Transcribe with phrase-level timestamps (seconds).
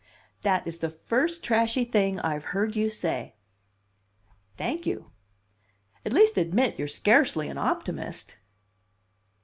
[0.41, 3.35] "That is the first trashy thing I've heard you say."
[4.57, 5.11] "Thank you!
[6.03, 8.35] At least admit you're scarcely an optimist."